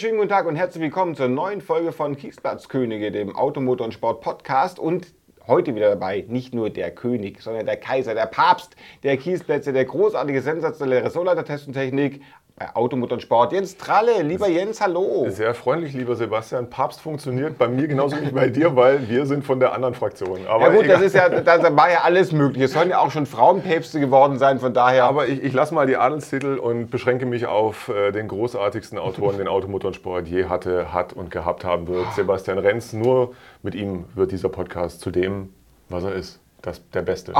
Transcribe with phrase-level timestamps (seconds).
[0.00, 4.78] Schönen guten Tag und herzlich willkommen zur neuen Folge von Kiesplatzkönige, dem Automotor- und Sport-Podcast.
[4.78, 5.12] Und
[5.50, 9.84] heute wieder dabei nicht nur der König, sondern der Kaiser, der Papst der Kiesplätze, der
[9.84, 12.22] großartige, sensationelle Ressortleiter-Test und Technik
[12.60, 13.52] bei Automotor und Sport.
[13.52, 15.26] Jens Tralle, lieber Jens, hallo.
[15.30, 16.68] Sehr freundlich, lieber Sebastian.
[16.68, 20.40] Papst funktioniert bei mir genauso wie bei dir, weil wir sind von der anderen Fraktion.
[20.46, 20.96] Aber ja gut, egal.
[20.96, 22.64] das ist ja, da war ja alles möglich.
[22.64, 25.04] Es sollen ja auch schon Frauenpäpste geworden sein, von daher.
[25.04, 29.38] Aber ich, ich lasse mal die Adelstitel und beschränke mich auf äh, den großartigsten Autoren,
[29.38, 32.92] den Automotor und Sport je hatte, hat und gehabt haben wird, Sebastian Renz.
[32.92, 33.32] Nur
[33.62, 35.52] mit ihm wird dieser Podcast zu dem,
[35.88, 36.40] was er ist.
[36.62, 37.32] Das, der Beste.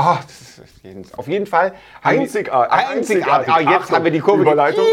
[1.01, 2.73] Ist auf jeden Fall einzigartig.
[2.73, 3.53] einzigartig.
[3.53, 4.41] Ah, jetzt Achtung, haben wir die Kurve.
[4.41, 4.85] Überleitung.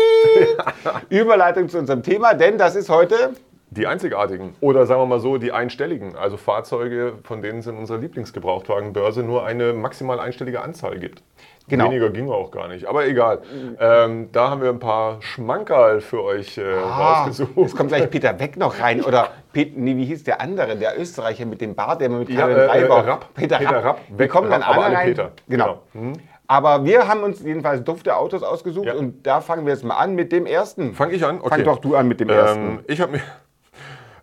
[1.08, 3.32] Überleitung zu unserem Thema, denn das ist heute
[3.70, 7.76] die einzigartigen oder sagen wir mal so die einstelligen, also Fahrzeuge, von denen es in
[7.76, 11.22] unserer Lieblingsgebrauchtwagenbörse nur eine maximal einstellige Anzahl gibt.
[11.68, 11.84] Genau.
[11.84, 13.42] Weniger ging auch gar nicht, aber egal.
[13.78, 17.56] Ähm, da haben wir ein paar Schmankerl für euch äh, ah, rausgesucht.
[17.56, 20.98] Jetzt kommt gleich Peter Weck noch rein oder Pet, nee, wie hieß der andere, der
[20.98, 23.34] Österreicher mit dem Bart, der mit ja, äh, äh, Rapp.
[23.34, 23.84] Peter, Peter Rapp.
[23.84, 24.00] Rapp.
[24.16, 25.08] Wir kommen dann alle rein.
[25.08, 25.32] Peter.
[25.46, 25.82] Genau.
[25.92, 26.06] genau.
[26.06, 26.12] Mhm.
[26.50, 28.94] Aber wir haben uns jedenfalls dufte Autos ausgesucht ja.
[28.94, 30.94] und da fangen wir jetzt mal an mit dem ersten.
[30.94, 31.40] Fange ich an?
[31.40, 31.50] Okay.
[31.50, 32.78] Fang doch du an mit dem ähm, ersten.
[32.86, 33.20] Ich habe mir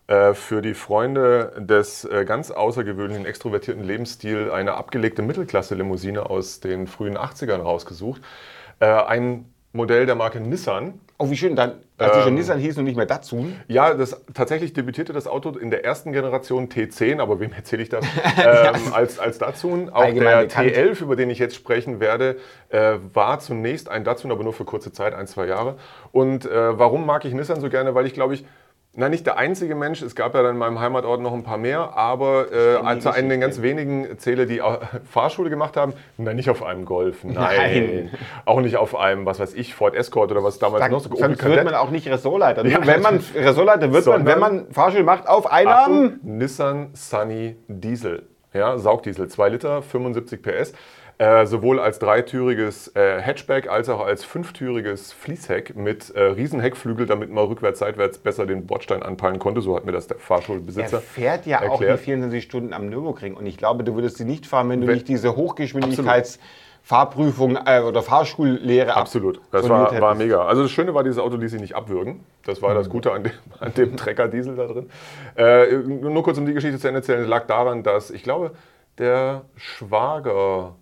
[0.08, 7.18] für die Freunde des äh, ganz außergewöhnlichen extrovertierten Lebensstils eine abgelegte Mittelklasse-Limousine aus den frühen
[7.18, 8.22] 80ern rausgesucht.
[8.80, 11.00] Äh, ein Modell der Marke Nissan.
[11.18, 11.56] Oh, wie schön.
[11.56, 13.56] Dann, als ähm, schon Nissan hieß und nicht mehr Datsun.
[13.68, 17.90] Ja, das, tatsächlich debütierte das Auto in der ersten Generation T10, aber wem erzähle ich
[17.90, 18.06] das?
[18.38, 19.90] ähm, als, als Datsun.
[19.90, 20.54] Auch der bekannt.
[20.54, 22.38] T11, über den ich jetzt sprechen werde,
[22.70, 25.78] äh, war zunächst ein Datsun, aber nur für kurze Zeit, ein, zwei Jahre.
[26.12, 27.96] Und äh, warum mag ich Nissan so gerne?
[27.96, 28.46] Weil ich, glaube ich,
[28.98, 30.02] na, nicht der einzige Mensch.
[30.02, 33.30] Es gab ja dann in meinem Heimatort noch ein paar mehr, aber äh, zu einem
[33.30, 34.62] der ganz wenigen zähle, die
[35.12, 35.94] Fahrschule gemacht haben.
[36.18, 37.24] Nein, nicht auf einem Golf.
[37.24, 37.36] Nein.
[37.36, 38.10] Nein.
[38.46, 41.14] Auch nicht auf einem, was weiß ich, Ford Escort oder was damals Sag, noch so
[41.14, 42.66] Sonst wird man auch nicht Ressortleiter.
[42.66, 42.86] Ja.
[42.86, 48.24] Wenn man Ressortleiter wird man, wenn man Fahrschule macht, auf einem Nissan Sunny Diesel.
[48.54, 50.74] Ja, Saugdiesel, 2 Liter, 75 PS.
[51.18, 57.32] Äh, sowohl als dreitüriges äh, Hatchback als auch als fünftüriges Fließheck mit äh, Riesenheckflügel, damit
[57.32, 59.62] man rückwärts, seitwärts besser den Bordstein anpeilen konnte.
[59.62, 61.94] So hat mir das der Fahrschulbesitzer Er fährt ja erklärt.
[61.94, 64.82] auch die 24 Stunden am Nürburgring und ich glaube, du würdest sie nicht fahren, wenn
[64.82, 66.40] du wenn, nicht diese Hochgeschwindigkeits...
[66.86, 70.46] Fahrprüfung äh, oder Fahrschullehre Absolut, das war, war, mega.
[70.46, 72.20] Also das Schöne war, dieses Auto ließ sich nicht abwürgen.
[72.46, 72.76] Das war mhm.
[72.76, 74.90] das Gute an dem, an dem Trecker-Diesel da drin.
[75.36, 78.52] Äh, nur kurz um die Geschichte zu Ende zu erzählen, lag daran, dass ich glaube,
[79.00, 80.76] der Schwager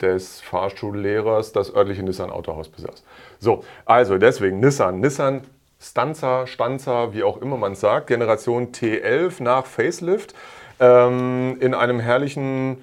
[0.00, 3.02] des Fahrschullehrers das örtliche Nissan Autohaus besaß.
[3.38, 5.00] So, also deswegen Nissan.
[5.00, 5.42] Nissan
[5.80, 10.34] Stanza, Stanza, wie auch immer man es sagt, Generation T11 nach Facelift
[10.80, 12.82] ähm, in einem herrlichen,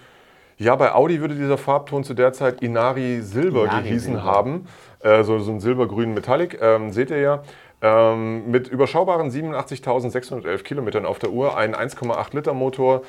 [0.57, 4.23] ja, bei Audi würde dieser Farbton zu der Zeit Inari Silber Inari gehießen Silber.
[4.23, 4.67] haben.
[4.99, 7.43] Äh, so, so ein silbergrünen Metallic, ähm, seht ihr ja.
[7.81, 13.01] Ähm, mit überschaubaren 87.611 Kilometern auf der Uhr, ein 1,8 Liter Motor,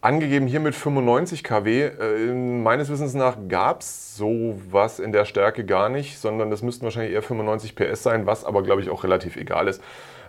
[0.00, 1.86] Angegeben hier mit 95 kW.
[1.86, 6.84] Äh, meines Wissens nach gab es sowas in der Stärke gar nicht, sondern das müssten
[6.84, 9.82] wahrscheinlich eher 95 PS sein, was aber, glaube ich, auch relativ egal ist.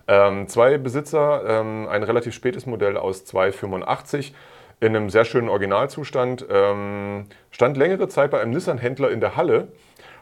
[0.08, 4.34] Ähm, zwei Besitzer, ähm, ein relativ spätes Modell aus 285
[4.79, 9.68] in einem sehr schönen Originalzustand, ähm, stand längere Zeit bei einem Nissan-Händler in der Halle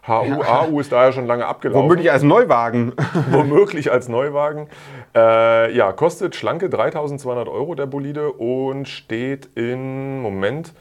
[0.08, 0.42] HU.
[0.42, 1.84] AU ist daher schon lange abgelaufen.
[1.84, 2.94] Womöglich als Neuwagen.
[3.32, 4.68] Womöglich als Neuwagen.
[5.16, 10.74] Äh, ja, kostet schlanke 3200 Euro der Bolide und steht in, Moment,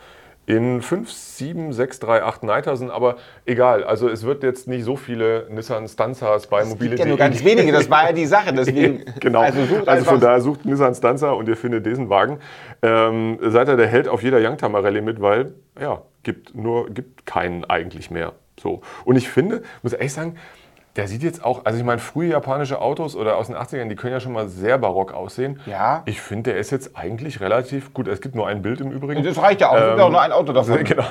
[0.47, 3.83] in 5, 7, 6, 3, 8 Niter aber egal.
[3.83, 7.01] Also es wird jetzt nicht so viele Nissan Stanzas bei Mobilität.
[7.01, 8.53] Ja, nur ganz wenige, das war ja die Sache.
[8.55, 9.41] Deswegen, genau.
[9.41, 12.39] Also, also von daher sucht Nissan Stanza und ihr findet diesen Wagen.
[12.83, 17.27] Ähm, seid ihr der Held auf jeder Youngtimer Rallye mit, weil ja, gibt nur gibt
[17.27, 18.33] keinen eigentlich mehr.
[18.61, 18.81] So.
[19.05, 20.37] Und ich finde, muss ehrlich sagen,
[20.97, 23.97] der sieht jetzt auch, also ich meine, frühe japanische Autos oder aus den 80ern, die
[23.97, 25.61] können ja schon mal sehr barock aussehen.
[25.67, 26.03] Ja.
[26.07, 28.09] Ich finde, der ist jetzt eigentlich relativ gut.
[28.09, 29.23] Es gibt nur ein Bild im Übrigen.
[29.23, 29.77] Das reicht ja auch.
[29.77, 30.77] Es ähm, gibt auch nur ein Auto davon.
[30.87, 31.05] Genau.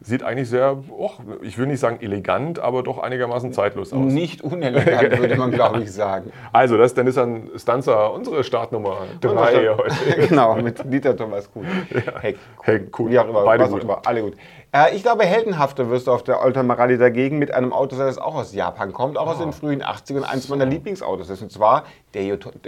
[0.00, 1.10] Sieht eigentlich sehr, oh,
[1.42, 4.12] ich will nicht sagen elegant, aber doch einigermaßen zeitlos aus.
[4.12, 6.32] Nicht unelegant, würde man, glaube ich, sagen.
[6.52, 10.26] Also, das ist der Nissan Stanza, unsere Startnummer 3 heute.
[10.28, 11.64] genau, mit Dieter Thomas Kuhn.
[11.90, 12.20] Ja.
[12.20, 13.10] Heck, Heck, cool.
[13.10, 13.84] Wie auch immer, Beide gut.
[13.84, 14.34] Immer, alle gut.
[14.74, 18.06] Äh, ich glaube, heldenhafter wirst du auf der Oldtimer Rallye dagegen mit einem Auto sein,
[18.06, 19.30] das auch aus Japan kommt, auch oh.
[19.30, 21.42] aus den frühen 80ern, eins meiner Lieblingsautos ist.
[21.42, 21.84] Und zwar
[22.14, 22.58] der Yotota.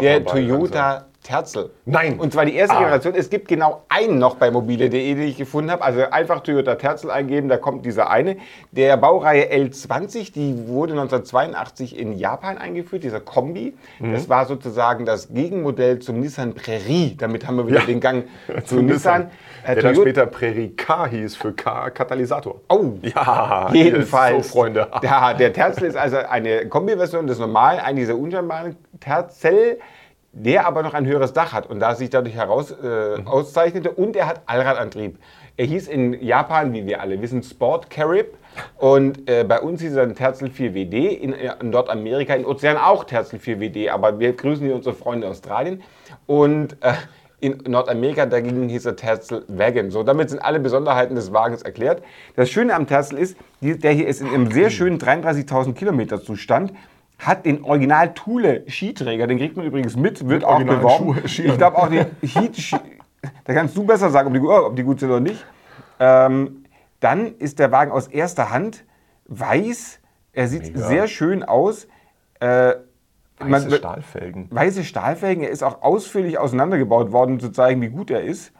[0.00, 1.70] Der Toyota Terzel.
[1.86, 2.20] Nein.
[2.20, 2.80] Und zwar die erste Ah.
[2.80, 3.14] Generation.
[3.16, 5.82] Es gibt genau einen noch bei mobile.de, den ich gefunden habe.
[5.82, 8.36] Also einfach Toyota Terzel eingeben, da kommt dieser eine.
[8.72, 13.74] Der Baureihe L20, die wurde 1982 in Japan eingeführt, dieser Kombi.
[13.98, 14.12] Mhm.
[14.12, 17.16] Das war sozusagen das Gegenmodell zum Nissan Prärie.
[17.18, 17.86] Damit haben wir wieder Ja.
[17.86, 18.24] den Gang
[18.66, 19.30] zu Nissan.
[19.66, 22.60] Äh, Der dann später Prärie K hieß für K Katalysator.
[22.68, 24.48] Oh, Ja, Jedenfalls.
[24.48, 24.88] So, Freunde.
[25.02, 29.78] Der, der Terzel ist also eine Kombiversion des normalen, eigentlich dieser unscheinbaren Terzel,
[30.34, 33.26] der aber noch ein höheres Dach hat und da sich dadurch heraus äh, Mhm.
[33.28, 33.90] auszeichnete.
[33.90, 35.18] Und er hat Allradantrieb.
[35.56, 38.36] Er hieß in Japan, wie wir alle wissen, Sport Carib.
[38.76, 43.04] Und äh, bei uns hieß er ein Terzel 4WD, in, in Nordamerika, in Ozean auch
[43.04, 45.82] Terzel 4WD, aber wir grüßen hier unsere Freunde Australien.
[46.26, 46.92] Und äh,
[47.40, 49.90] in Nordamerika dagegen hieß er Terzel Wagon.
[49.90, 52.02] So, damit sind alle Besonderheiten des Wagens erklärt.
[52.36, 56.72] Das Schöne am Terzel ist, der hier ist in einem sehr schönen 33.000 Kilometer Zustand,
[57.18, 61.28] hat den Original Thule Skiträger, den kriegt man übrigens mit, wird auch Original beworben.
[61.28, 61.44] Schuhe-.
[61.46, 62.76] Ich glaube auch die Heat, Ski-
[63.44, 65.44] da kannst du besser sagen, ob die, gu- ob die gut sind oder nicht.
[66.00, 66.64] Ähm,
[67.00, 68.84] dann ist der Wagen aus erster Hand
[69.26, 70.00] weiß,
[70.32, 70.86] er sieht Mega.
[70.86, 71.86] sehr schön aus.
[72.40, 72.74] Äh,
[73.38, 74.48] Weiße man- Stahlfelgen.
[74.50, 75.44] weiße Stahlfelgen.
[75.44, 78.52] Er ist auch ausführlich auseinandergebaut worden, um zu zeigen, wie gut er ist.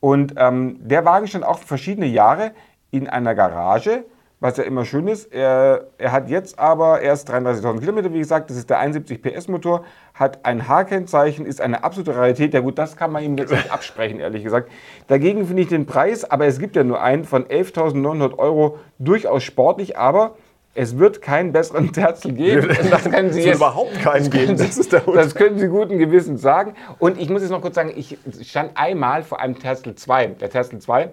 [0.00, 2.52] Und ähm, der Wagen stand auch verschiedene Jahre
[2.90, 4.04] in einer Garage,
[4.40, 5.32] was ja immer schön ist.
[5.32, 8.50] Er, er hat jetzt aber erst 33.000 Kilometer, wie gesagt.
[8.50, 9.84] Das ist der 71 PS Motor,
[10.14, 12.54] hat ein H-Kennzeichen, ist eine absolute Rarität.
[12.54, 14.70] Ja gut, das kann man ihm jetzt nicht absprechen, ehrlich gesagt.
[15.08, 19.42] Dagegen finde ich den Preis, aber es gibt ja nur einen von 11.900 Euro, durchaus
[19.42, 20.36] sportlich, aber
[20.74, 22.74] es wird keinen besseren Terzel geben.
[22.90, 24.56] Das können Sie Es wird überhaupt keinen geben.
[24.56, 26.74] Das ist der das können Sie guten Gewissens sagen.
[26.98, 30.28] Und ich muss jetzt noch kurz sagen, ich stand einmal vor einem Terzel 2.
[30.28, 31.10] Der Terzel 2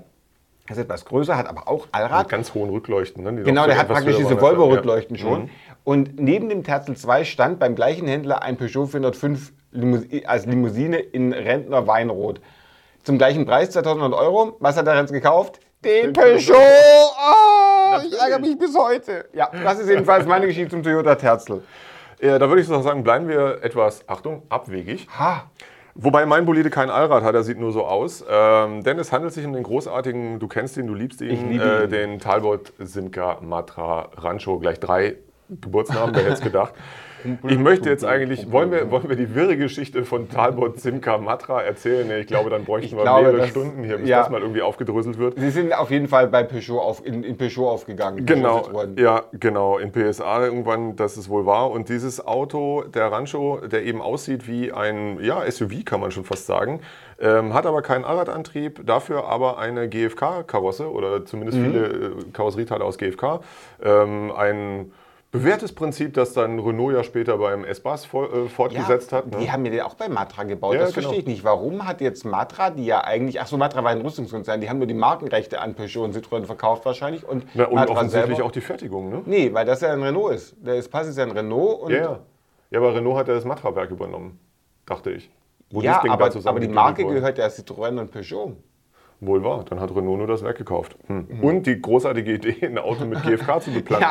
[0.69, 2.23] ist etwas größer, hat aber auch Allrad.
[2.23, 3.23] Mit ganz hohen Rückleuchten.
[3.23, 3.43] Ne?
[3.43, 4.39] Genau, der hat praktisch diese.
[4.41, 5.21] Volvo-Rückleuchten Ja.
[5.21, 5.41] schon.
[5.43, 5.49] Mhm.
[5.83, 10.97] Und neben dem Terzel 2 stand beim gleichen Händler ein Peugeot 405 Limous- als Limousine
[10.99, 12.41] in Rentner Weinrot.
[13.03, 14.57] Zum gleichen Preis, 2100 Euro.
[14.59, 15.59] Was hat der Renz gekauft?
[15.85, 16.53] Den, Peugeot!
[16.55, 19.25] Oh, ich ärgere mich bis heute.
[19.33, 21.63] Ja, das ist jedenfalls meine Geschichte zum Toyota Terzel.
[22.19, 25.07] Ja, da würde ich so sagen, bleiben wir etwas, Achtung, abwegig.
[25.17, 25.43] Ha,
[25.99, 28.23] Wobei mein Bolide kein Allrad hat, er sieht nur so aus.
[28.29, 31.41] Ähm, denn es handelt sich um den großartigen, du kennst ihn, du liebst ihn, Ich
[31.41, 31.89] liebe äh, ihn.
[31.89, 34.59] den Talbot Simca Matra Rancho.
[34.59, 35.15] Gleich drei
[35.49, 36.73] Geburtsnamen, wer hätte es gedacht.
[37.47, 41.61] Ich möchte jetzt eigentlich, wollen wir, wollen wir die wirre Geschichte von Talbot Simca Matra
[41.61, 42.07] erzählen?
[42.07, 44.19] Nee, Ich glaube, dann bräuchten Ich wir glaube, mehrere das- Stunden hier, bis ja.
[44.19, 45.37] das mal irgendwie aufgedröselt wird.
[45.39, 48.25] Sie sind auf jeden Fall bei Peugeot auf, in, in Peugeot aufgegangen.
[48.25, 51.71] Genau, ja, genau, in PSA irgendwann, das es wohl war.
[51.71, 56.23] Und dieses Auto, der Rancho, der eben aussieht wie ein ja, SUV, kann man schon
[56.23, 56.81] fast sagen,
[57.19, 62.97] ähm, hat aber keinen Allradantrieb, dafür aber eine GFK-Karosse oder zumindest viele äh, Karosserieteile aus
[62.97, 63.39] GFK.
[63.83, 64.91] Ähm, ein
[65.31, 69.27] bewährtes Prinzip, das dann Renault ja später beim S-Bus äh, fortgesetzt hat.
[69.27, 69.37] Ne?
[69.39, 70.73] Die haben mir den auch bei Matra gebaut.
[70.75, 71.03] Ja, das genau.
[71.07, 71.43] verstehe ich nicht.
[71.43, 74.77] Warum hat jetzt Matra, die ja eigentlich, ach so, Matra war ein Rüstungskonzern, die haben
[74.77, 77.27] nur die Markenrechte an Peugeot und Citroën verkauft wahrscheinlich.
[77.27, 79.21] Und, Na, und Matra offensichtlich selber- auch die Fertigung, ne?
[79.25, 80.55] Nee, weil das ja ein Renault ist.
[80.59, 81.81] Der Espace ist ja ein Renault.
[81.81, 82.19] Und Ja, ja.
[82.69, 84.39] Ja, aber Renault hat ja das Matra-Werk übernommen,
[84.85, 85.29] dachte ich.
[85.69, 88.55] Wo ja das aber, aber die Marke gehört ja Citroën und Peugeot.
[89.19, 90.95] Wohl wahr, dann hat Renault nur das Werk gekauft.
[91.07, 91.25] Hm.
[91.41, 94.05] Und die großartige Idee, ein Auto mit GFK zu beplanen.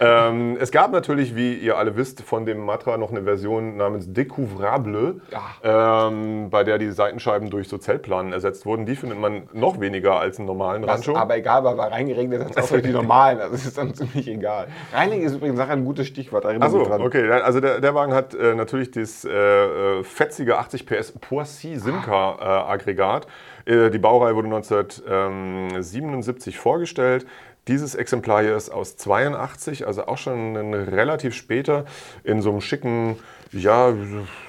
[0.00, 0.28] Ja.
[0.28, 4.08] ähm, es gab natürlich, wie ihr alle wisst, von dem Matra noch eine Version namens
[4.08, 5.20] Découvrable,
[5.62, 8.86] ähm, bei der die Seitenscheiben durch so Zellplanen ersetzt wurden.
[8.86, 11.16] Die findet man noch weniger als einen normalen Was Rancho.
[11.16, 13.40] aber egal weil reingeregnet hat es auch durch die normalen.
[13.40, 14.68] Also das ist dann ziemlich egal.
[14.94, 16.46] Reinigen ist übrigens nachher ein gutes Stichwort.
[16.46, 17.30] Achso, okay.
[17.30, 22.36] Also der, der Wagen hat äh, natürlich das äh, äh, fetzige 80 PS Poissy Simca
[22.40, 23.26] äh, Aggregat.
[23.66, 27.26] Äh, die Baureihe wurde 1977 vorgestellt.
[27.68, 31.84] Dieses Exemplar hier ist aus 82, also auch schon relativ später
[32.24, 33.16] in so einem schicken,
[33.52, 33.92] ja,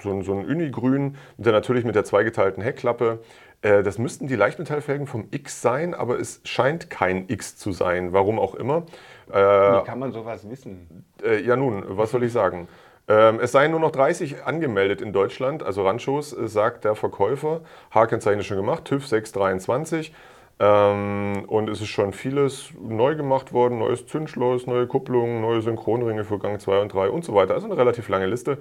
[0.02, 3.20] so, so ein Unigrün, der, natürlich mit der zweigeteilten Heckklappe.
[3.62, 8.14] Äh, Das müssten die Leichtmetallfelgen vom X sein, aber es scheint kein X zu sein,
[8.14, 8.84] warum auch immer.
[9.32, 11.06] Äh, Wie kann man sowas wissen?
[11.24, 12.68] äh, ja nun, was soll ich sagen?
[13.12, 17.60] Ähm, es seien nur noch 30 angemeldet in Deutschland, also Ranchos, äh, sagt der Verkäufer.
[17.94, 20.14] H-Kennzeichen ist schon gemacht, TÜV 623.
[20.62, 26.24] Ähm, und es ist schon vieles neu gemacht worden, neues Zündschloss, neue Kupplungen, neue Synchronringe
[26.24, 27.54] für Gang 2 und 3 und so weiter.
[27.54, 28.60] Also eine relativ lange Liste.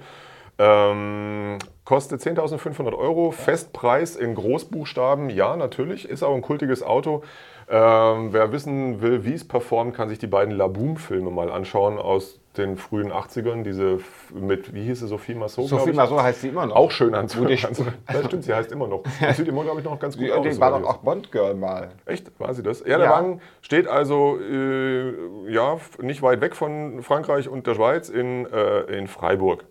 [0.57, 7.23] Ähm, kostet 10.500 Euro, Festpreis in Großbuchstaben, ja natürlich, ist auch ein kultiges Auto.
[7.69, 12.40] Ähm, wer wissen will, wie es performt, kann sich die beiden Laboom-Filme mal anschauen aus
[12.57, 13.63] den frühen 80ern.
[13.63, 13.99] Diese
[14.33, 15.67] mit, wie hieß sie, Sophie Massot?
[15.67, 15.93] Sophie?
[15.93, 16.75] Maso heißt sie immer noch.
[16.75, 17.13] Auch schön.
[17.13, 19.03] Gute Ja, stimmt, sie heißt immer noch.
[19.21, 20.45] Das sieht immer, glaube ich, noch ganz gut Die, aus.
[20.45, 21.89] die war doch auch Bond-Girl mal.
[22.05, 22.31] Echt?
[22.39, 22.79] War sie das?
[22.81, 23.11] Ja, der Ja.
[23.11, 28.81] Wagen steht also äh, ja, nicht weit weg von Frankreich und der Schweiz in, äh,
[28.97, 29.65] in Freiburg.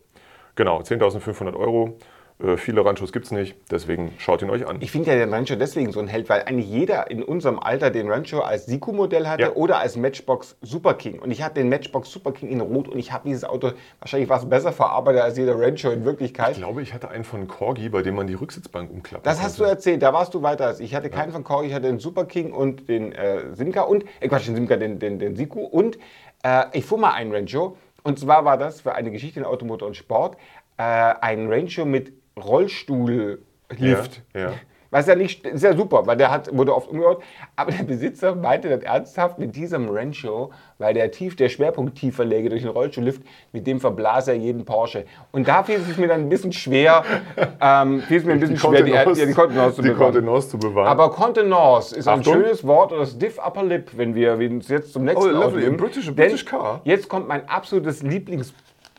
[0.56, 1.96] Genau, 10.500 Euro.
[2.42, 4.78] Äh, viele Ranchos gibt es nicht, deswegen schaut ihn euch an.
[4.80, 7.90] Ich finde ja den Rancho deswegen so ein Held, weil eigentlich jeder in unserem Alter
[7.90, 9.52] den Rancho als Siku-Modell hatte Ja.
[9.52, 11.18] oder als Matchbox Super King.
[11.18, 14.28] Und ich hatte den Matchbox Super King in Rot und ich habe dieses Auto wahrscheinlich
[14.28, 16.52] was besser verarbeitet als jeder Rancho in Wirklichkeit.
[16.52, 19.58] Ich glaube, ich hatte einen von Corgi, bei dem man die Rücksitzbank umklappen Das hast
[19.58, 20.90] du erzählt, da warst du weiter als ich.
[20.90, 24.04] Ich hatte keinen von Corgi, ich hatte den Super King und den äh, Simca und,
[24.20, 25.98] äh Quatsch, den Simca, den, den, den Siku und
[26.42, 29.86] äh, ich fuhr mal einen Rancho und zwar war das für eine Geschichte in Automotor
[29.86, 30.36] und Sport
[30.78, 34.22] äh, ein Rancho mit Rollstuhllift.
[34.34, 34.52] Ja, ja.
[34.92, 37.22] Was ja nicht, ist ja super, weil der hat, wurde oft umgebaut.
[37.54, 42.24] Aber der Besitzer meinte dann ernsthaft mit diesem Rancho, weil der, tief, der Schwerpunkt tiefer
[42.24, 45.04] läge durch den Rollstuhllift, mit dem verblas er jeden Porsche.
[45.30, 47.04] Und da fiel es mir dann ein bisschen schwer,
[47.60, 50.12] ähm, fiel es mir ein bisschen schwer, die, Kontenance- ja, die Kontenance zu die bewahren.
[50.12, 50.88] Kontenance zu bewahren.
[50.88, 52.34] Aber Kontenance ist ein Achtung.
[52.34, 55.62] schönes Wort oder stiff upper lip, wenn wir uns jetzt zum nächsten Oh, lovely.
[55.66, 55.76] Nehmen.
[55.76, 56.80] British- British car.
[56.82, 58.52] Jetzt kommt mein absolutes Lieblings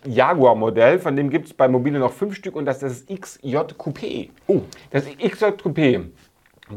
[0.06, 3.56] Jaguar-Modell, von dem gibt es bei Mobile noch fünf Stück und das ist das XJ
[3.78, 4.30] Coupé.
[4.48, 4.62] Oh.
[4.90, 6.06] Das XJ Coupé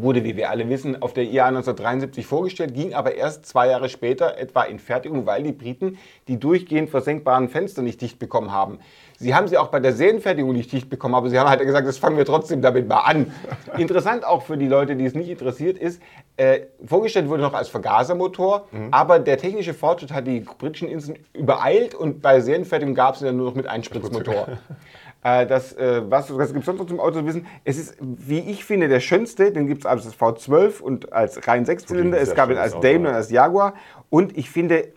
[0.00, 3.88] wurde, wie wir alle wissen, auf der IAA 1973 vorgestellt, ging aber erst zwei Jahre
[3.88, 5.98] später etwa in Fertigung, weil die Briten
[6.28, 8.78] die durchgehend versenkbaren Fenster nicht dicht bekommen haben.
[9.18, 11.86] Sie haben sie auch bei der Serienfertigung nicht dicht bekommen, aber sie haben halt gesagt,
[11.86, 13.32] das fangen wir trotzdem damit mal an.
[13.78, 16.02] Interessant auch für die Leute, die es nicht interessiert ist,
[16.36, 21.94] äh, vorgestellt wurde noch als Vergasermotor, aber der technische Fortschritt hat die britischen Inseln übereilt
[21.94, 24.48] und bei Serienfertigung gab es ihn dann nur noch mit Einspritzmotor.
[25.24, 27.46] Äh, das, äh, was, was gibt es sonst noch zum Auto zu wissen?
[27.64, 29.50] Es ist, wie ich finde, der schönste.
[29.50, 32.20] Den gibt es als V12 und als rein Sechszylinder.
[32.20, 33.74] Es gab ihn als Daimler und als Jaguar.
[34.10, 34.92] Und ich finde,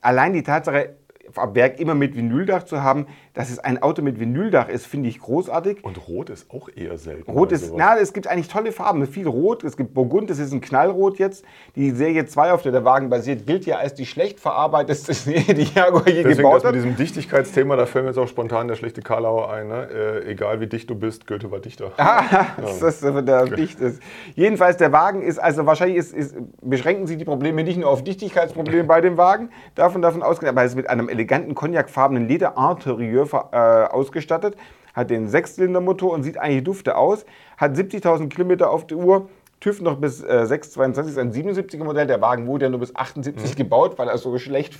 [0.00, 0.94] allein die Tatsache,
[1.34, 5.08] am Werk immer mit Vinyldach zu haben, dass es ein Auto mit Vinyldach ist, finde
[5.08, 5.84] ich großartig.
[5.84, 7.30] Und Rot ist auch eher selten.
[7.30, 7.78] Rot ist, sowas.
[7.78, 11.18] na, es gibt eigentlich tolle Farben, viel Rot, es gibt Burgund, das ist ein Knallrot
[11.18, 11.44] jetzt.
[11.74, 15.54] Die Serie 2, auf der der Wagen basiert, gilt ja als die schlecht verarbeiteste Serie,
[15.54, 16.74] die Jaguar je Deswegen gebaut das mit hat.
[16.76, 19.68] diesem Dichtigkeitsthema, da fällt mir jetzt auch spontan der schlechte Karlauer ein.
[19.68, 19.88] Ne?
[20.24, 21.92] Äh, egal wie dicht du bist, Goethe war Dichter.
[22.56, 24.00] das ist der dicht ist.
[24.34, 28.04] Jedenfalls, der Wagen ist, also wahrscheinlich ist, ist, beschränken sich die Probleme nicht nur auf
[28.04, 33.28] Dichtigkeitsprobleme bei dem Wagen, davon davon ausgehen, aber er ist mit einem eleganten cognacfarbenen Leder-Interieur
[33.52, 33.56] äh,
[33.92, 34.56] ausgestattet,
[34.92, 37.24] hat den Sechszylindermotor und sieht eigentlich dufte aus,
[37.56, 39.28] hat 70.000 Kilometer auf der Uhr,
[39.60, 42.06] TÜV noch bis äh, 622 ist ein 77er Modell.
[42.06, 44.76] Der Wagen wurde ja nur bis 78 gebaut, weil er so schlecht.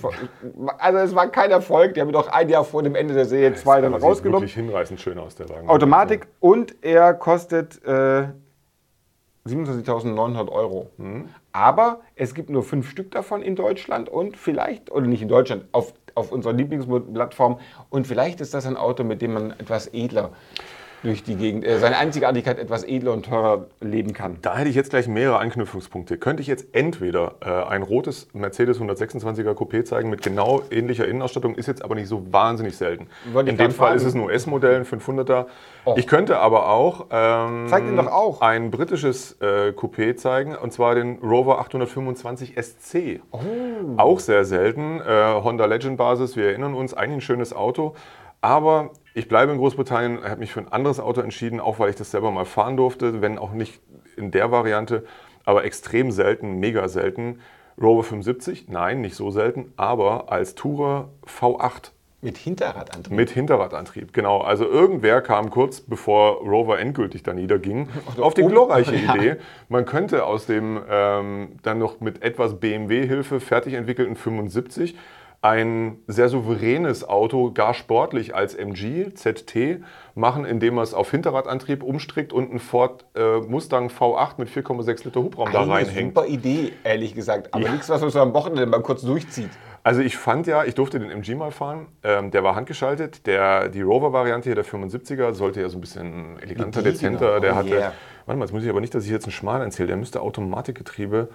[0.77, 1.95] Also, es war kein Erfolg.
[1.95, 4.41] Die haben doch ein Jahr vor dem Ende der Serie 2 dann Aber sieht rausgenommen.
[4.41, 5.67] wirklich hinreißend schön aus, der Wagen.
[5.69, 8.27] Automatik und er kostet äh,
[9.47, 10.89] 27.900 Euro.
[11.51, 15.65] Aber es gibt nur fünf Stück davon in Deutschland und vielleicht, oder nicht in Deutschland,
[15.71, 17.59] auf, auf unserer Lieblingsplattform.
[17.89, 20.31] Und vielleicht ist das ein Auto, mit dem man etwas edler
[21.03, 24.37] durch die Gegend, äh, seine Einzigartigkeit etwas edler und teurer leben kann.
[24.41, 26.17] Da hätte ich jetzt gleich mehrere Anknüpfungspunkte.
[26.17, 31.55] Könnte ich jetzt entweder äh, ein rotes Mercedes 126er Coupé zeigen mit genau ähnlicher Innenausstattung,
[31.55, 33.07] ist jetzt aber nicht so wahnsinnig selten.
[33.33, 33.97] Wollte In dem Fall fragen.
[33.97, 35.45] ist es ein US-Modell, ein 500er.
[35.97, 38.41] Ich könnte aber auch, ähm, Zeig ihn doch auch.
[38.41, 43.21] ein britisches äh, Coupé zeigen, und zwar den Rover 825 SC.
[43.31, 43.39] Oh.
[43.97, 44.99] Auch sehr selten.
[45.01, 47.93] Äh, Honda Legend Basis, wir erinnern uns, eigentlich ein schönes Auto.
[48.41, 51.95] Aber ich bleibe in Großbritannien, habe mich für ein anderes Auto entschieden, auch weil ich
[51.95, 53.81] das selber mal fahren durfte, wenn auch nicht
[54.17, 55.05] in der Variante,
[55.45, 57.39] aber extrem selten, mega selten.
[57.81, 61.91] Rover 75, nein, nicht so selten, aber als Tourer V8
[62.21, 63.15] Mit Hinterradantrieb.
[63.17, 64.39] mit Hinterradantrieb, genau.
[64.41, 69.15] Also irgendwer kam kurz bevor Rover endgültig da niederging, auf die um- glorreiche Ja.
[69.15, 69.35] Idee,
[69.67, 74.95] man könnte aus dem ähm, dann noch mit etwas BMW-Hilfe fertig entwickelten 75
[75.45, 79.79] ein sehr souveränes Auto, gar sportlich als MG, ZT,
[80.15, 85.05] machen, indem man es auf Hinterradantrieb umstrickt und einen Ford äh, Mustang V8 mit 4,6
[85.05, 86.15] Liter Hubraum da Eine reinhängt.
[86.15, 87.53] super Idee, ehrlich gesagt.
[87.53, 89.51] Aber nichts, was man so am Wochenende mal kurz durchzieht.
[89.83, 93.27] Also ich fand ja, ich durfte den MG mal fahren, ähm, der war handgeschaltet.
[93.27, 97.39] Der, die Rover-Variante hier, der 75er, sollte ja so ein bisschen eleganter, dezenter.
[97.39, 97.93] Der oh hatte, yeah.
[98.25, 100.21] warte mal, jetzt muss ich aber nicht, dass ich jetzt einen Schmal erzähle, der müsste
[100.21, 101.29] Automatikgetriebe,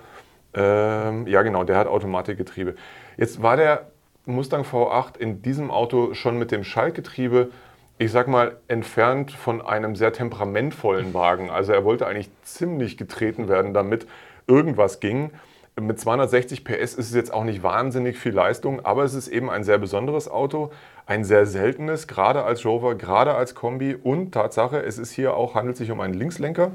[0.53, 2.75] ähm, ja genau, der hat Automatikgetriebe.
[3.17, 3.93] Jetzt war der
[4.35, 7.51] Mustang V8 in diesem Auto schon mit dem Schaltgetriebe,
[7.99, 11.51] ich sag mal, entfernt von einem sehr temperamentvollen Wagen.
[11.51, 14.07] Also er wollte eigentlich ziemlich getreten werden, damit
[14.47, 15.31] irgendwas ging.
[15.79, 19.49] Mit 260 PS ist es jetzt auch nicht wahnsinnig viel Leistung, aber es ist eben
[19.49, 20.73] ein sehr besonderes Auto,
[21.07, 25.55] ein sehr seltenes, gerade als Rover, gerade als Kombi und Tatsache, es ist hier auch,
[25.55, 26.73] handelt sich um einen Linkslenker.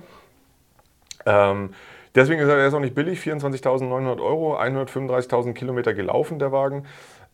[1.26, 1.72] Ähm,
[2.16, 6.86] deswegen ist er ist auch nicht billig, 24.900 Euro, 135.000 Kilometer gelaufen der Wagen.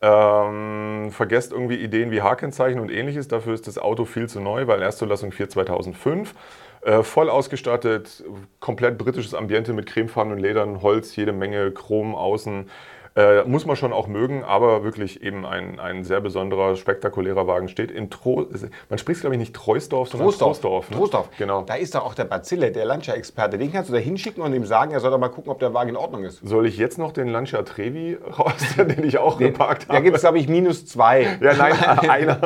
[0.04, 4.66] Ähm, vergesst irgendwie Ideen wie H-Kennzeichen und ähnliches, dafür ist das Auto viel zu neu,
[4.66, 6.34] weil Erstzulassung 4 2005.
[6.80, 8.24] Äh, voll ausgestattet,
[8.58, 12.68] komplett britisches Ambiente mit cremefarbenen Ledern, Holz, jede Menge Chrom außen.
[13.14, 17.68] Äh, muss man schon auch mögen, aber wirklich eben ein, ein sehr besonderer, spektakulärer Wagen
[17.68, 18.46] steht in Tro
[18.88, 20.60] Man spricht glaube ich nicht Treusdorf, sondern Trostorf.
[20.60, 20.90] Troisdorf.
[20.90, 20.96] ne?
[20.96, 21.28] Trostorf.
[21.36, 21.60] Genau.
[21.62, 23.58] Da ist doch auch der Bazille, der Lancia-Experte.
[23.58, 25.74] Den kannst du da hinschicken und ihm sagen, er soll doch mal gucken, ob der
[25.74, 26.40] Wagen in Ordnung ist.
[26.42, 30.04] Soll ich jetzt noch den Lancia Trevi raus, den ich auch geparkt Da habe?
[30.04, 31.36] gibt es, glaube ich, minus zwei.
[31.42, 31.74] ja, nein,
[32.08, 32.38] einer,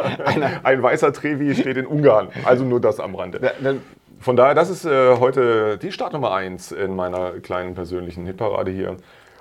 [0.64, 2.28] ein weißer Trevi steht in Ungarn.
[2.44, 3.38] Also nur das am Rande.
[3.38, 3.75] Da- da-
[4.18, 8.96] Von daher, das ist äh, heute die Startnummer 1 in meiner kleinen persönlichen Hitparade hier.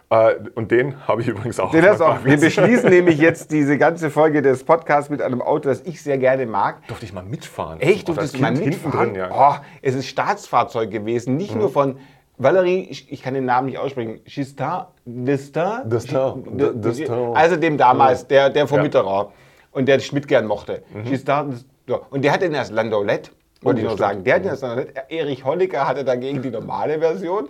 [0.09, 1.71] Äh, und den habe ich übrigens auch.
[1.71, 2.23] Den hast auch.
[2.23, 6.17] Wir beschließen nämlich jetzt diese ganze Folge des Podcasts mit einem Auto, das ich sehr
[6.17, 6.87] gerne mag.
[6.87, 7.79] Durfte ich mal mitfahren.
[7.81, 9.13] Echt, Auch du als bist mal mitfahren?
[9.13, 9.29] drin, ja.
[9.31, 11.97] oh, es ist Staatsfahrzeug gewesen, nicht nur von
[12.37, 14.67] Valerie, ich, ich kann den Namen nicht aussprechen, Gistin,
[15.05, 15.65] Destin?
[15.85, 17.09] Destin.
[17.33, 18.83] Also dem damals, der, der von Ja.
[18.83, 19.29] Mitterrand
[19.71, 20.83] und der Schmidt gern mochte.
[21.05, 22.01] Gistin, so.
[22.09, 23.31] Und der hatte den als Landaulet,
[23.61, 24.23] wollte ich ja, noch sagen.
[24.23, 24.93] Der hatte den als Landaulet.
[25.09, 27.47] Erich Honecker hatte dagegen die normale Version.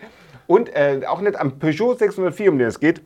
[0.48, 3.02] Und äh, auch nicht am Peugeot 604, um den es geht.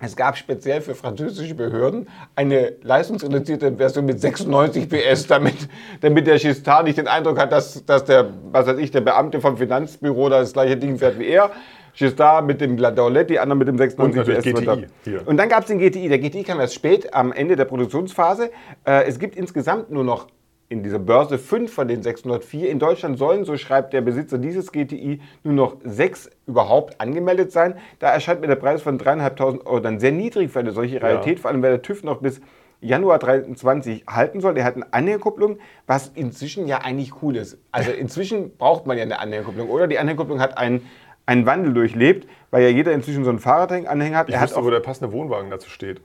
[0.00, 5.54] Es gab speziell für französische Behörden eine leistungsreduzierte Version mit 96 PS, damit,
[6.00, 9.40] damit der Gistar nicht den Eindruck hat, dass, dass der, was weiß ich, der Beamte
[9.40, 11.50] vom Finanzbüro da das gleiche Ding fährt wie er.
[11.96, 14.44] Gistar mit dem Landaulet, die anderen mit dem 96 Und PS.
[14.44, 15.28] GTI hier.
[15.28, 16.08] Und dann gab es den GTI.
[16.08, 18.50] Der GTI kam erst spät, am Ende der Produktionsphase.
[18.84, 20.26] Äh, es gibt insgesamt nur noch
[20.68, 22.70] in dieser Börse fünf von den 604.
[22.70, 27.76] In Deutschland sollen, so schreibt der Besitzer dieses GTI, nur noch sechs überhaupt angemeldet sein.
[27.98, 31.40] Da erscheint mir der Preis von 3.500 Euro dann sehr niedrig für eine solche Realität,
[31.40, 32.40] vor allem weil der TÜV noch bis
[32.80, 34.54] Januar 23 halten soll.
[34.54, 37.58] Der hat eine Anhängerkupplung, was inzwischen ja eigentlich cool ist.
[37.70, 39.86] Also inzwischen braucht man ja eine Anhängerkupplung, oder?
[39.86, 40.88] Die Anhängerkupplung hat einen,
[41.26, 44.28] einen Wandel durchlebt, weil ja jeder inzwischen so einen Fahrradanhänger hat.
[44.28, 46.00] Ich er hat wüsste, auch, wo der passende Wohnwagen dazu steht.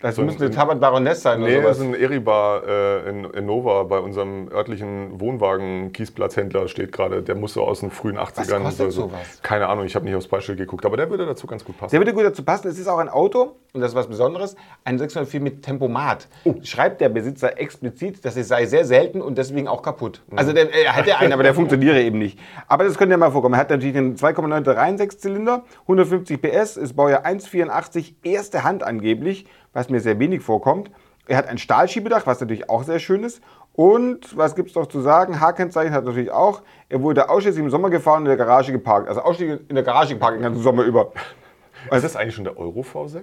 [0.00, 1.90] Das so müsste ein- eine Tabat Baroness sein Nee, oder das sowas.
[1.90, 7.22] ist ein Eribar äh, in, in Nova bei unserem örtlichen Wohnwagen-Kiesplatzhändler steht gerade.
[7.22, 8.62] Der muss so aus den frühen 80ern.
[8.62, 9.02] kostet oder so.
[9.02, 9.40] sowas?
[9.42, 11.90] Keine Ahnung, ich habe nicht aufs Beispiel geguckt, aber der würde dazu ganz gut passen.
[11.90, 12.68] Der würde gut dazu passen.
[12.68, 16.28] Es ist auch ein Auto, und das ist was Besonderes, ein 604 mit Tempomat.
[16.44, 16.54] Oh.
[16.62, 20.22] Schreibt der Besitzer explizit, dass es sei sehr selten und deswegen auch kaputt.
[20.30, 20.38] Mhm.
[20.38, 22.38] Also der, er hätte einen, aber der funktioniere eben nicht.
[22.66, 23.54] Aber das könnte ja mal vorkommen.
[23.54, 29.46] Er hat natürlich den 2,9 Reihensechszylinder, 150 PS, ist Baujahr 1,84, erste Hand angeblich,
[29.78, 30.90] was mir sehr wenig vorkommt.
[31.28, 33.40] Er hat ein Stahlschiebedach, was natürlich auch sehr schön ist.
[33.74, 35.40] Und was gibt es noch zu sagen?
[35.40, 36.62] H-Kennzeichen hat natürlich auch.
[36.88, 39.08] Er wurde ausschließlich im Sommer gefahren und in der Garage geparkt.
[39.08, 41.12] Also ausschließlich in der Garage geparkt den ganzen Sommer über.
[41.92, 43.22] ist das eigentlich schon der Euro V6?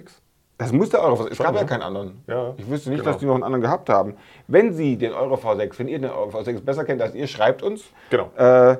[0.56, 1.32] Das muss der Euro V6.
[1.32, 1.66] Es gab ja ne?
[1.66, 2.22] keinen anderen.
[2.26, 3.10] Ja, ich wüsste nicht, genau.
[3.10, 4.14] dass die noch einen anderen gehabt haben.
[4.46, 7.62] Wenn Sie den Euro V6, wenn ihr den Euro V6 besser kennt als ihr, schreibt
[7.62, 7.84] uns.
[8.08, 8.30] Genau.
[8.36, 8.78] Äh,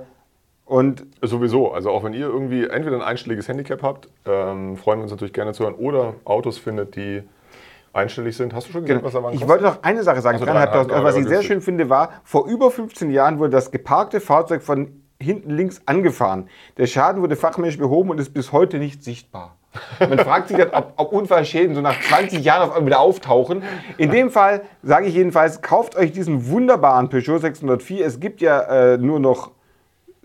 [0.64, 1.72] und Sowieso.
[1.72, 5.34] Also auch wenn ihr irgendwie entweder ein einstelliges Handicap habt, ähm, freuen wir uns natürlich
[5.34, 7.22] gerne zu hören, oder Autos findet, die
[7.96, 8.54] einstellig sind.
[8.54, 9.32] Hast du schon gesehen, was da war?
[9.32, 11.04] ich wollte noch eine Sache sagen, Also 3.500 dreieinhalb, Euro.
[11.04, 15.02] Was ich sehr schön finde, war, vor über 15 Jahren wurde das geparkte Fahrzeug von
[15.20, 16.48] hinten links angefahren.
[16.76, 19.56] Der Schaden wurde fachmännisch behoben und ist bis heute nicht sichtbar.
[20.00, 23.62] Man fragt sich dann, ob, ob Unfallschäden so nach 20 Jahren auf einmal wieder auftauchen.
[23.98, 28.06] In dem Fall sage ich jedenfalls, kauft euch diesen wunderbaren Peugeot 604.
[28.06, 28.60] Es gibt ja
[28.94, 29.50] äh, nur noch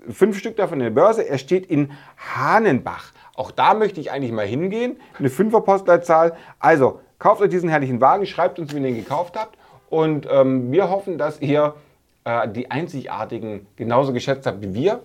[0.10, 1.28] fünf Stück davon in der Börse.
[1.28, 3.12] Er steht in Hahnenbach.
[3.36, 4.98] Auch da möchte ich eigentlich mal hingehen.
[5.18, 6.34] Eine Fünfer-Postleitzahl.
[6.60, 9.56] Also, kauft euch diesen herrlichen Wagen, schreibt uns, wie ihr den gekauft habt.
[9.90, 11.76] Und ähm, wir hoffen, dass ihr
[12.26, 15.00] äh, die Einzigartigen genauso geschätzt habt wie wir.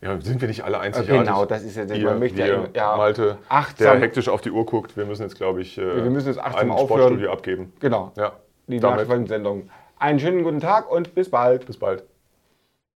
[0.00, 1.16] Ja, sind wir nicht alle einzigartig?
[1.26, 4.50] Genau, das ist ja, Ihr, man möchte wir, ja, Malte, achtsam- der hektisch auf die
[4.50, 4.96] Uhr guckt.
[4.96, 6.86] Wir müssen jetzt, glaube ich, äh, wir müssen jetzt achtsam ein aufhören.
[7.00, 7.72] Sportstudio abgeben.
[7.80, 8.32] Genau, Ja,
[8.66, 9.70] die damit nachfolgende Sendung.
[9.98, 11.66] Einen schönen guten Tag und bis bald.
[11.66, 12.02] bis bald.